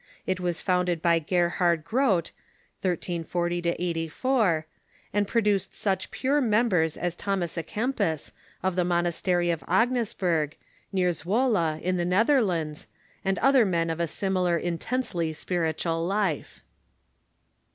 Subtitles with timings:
[0.25, 2.31] It was founded by Gerhard Groot
[2.81, 4.65] (1340 84),
[5.13, 8.31] and produced such pure members as Thomas a Kempis,
[8.63, 10.53] of the monastery of Agnesburg,
[10.91, 12.87] near ZwoUe, in the Netherlands,
[13.23, 16.63] and other men of a similar in tensely spiritual life.